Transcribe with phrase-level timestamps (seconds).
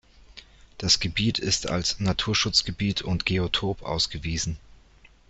[0.79, 4.57] Das Gebiet ist als Naturschutzgebiet und Geotop ausgewiesen.